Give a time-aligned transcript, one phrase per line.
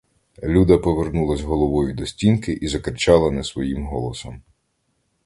[0.41, 4.41] Люда повернулась головою до стінки і закричала не своїм голосом.